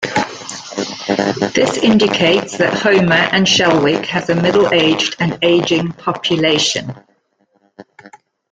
[1.53, 6.95] This indicates that Holmer and Shelwick has a middle-aged and ageing population.